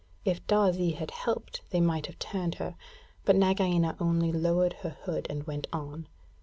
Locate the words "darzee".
0.47-0.95